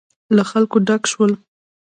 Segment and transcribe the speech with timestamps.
[0.35, 1.31] له خلکو ډک شول.